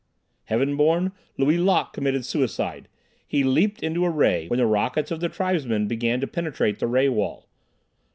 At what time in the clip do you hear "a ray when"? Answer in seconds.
4.03-4.57